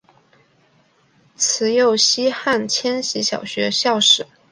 [1.35, 4.25] 慈幼叶汉千禧小学校史